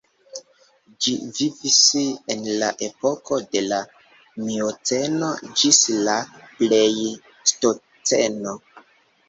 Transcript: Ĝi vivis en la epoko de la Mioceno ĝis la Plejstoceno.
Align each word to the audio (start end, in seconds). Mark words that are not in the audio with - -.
Ĝi 1.07 1.11
vivis 1.39 1.75
en 2.35 2.41
la 2.61 2.69
epoko 2.87 3.39
de 3.57 3.63
la 3.67 3.79
Mioceno 4.47 5.29
ĝis 5.61 5.83
la 6.09 6.19
Plejstoceno. 6.57 8.59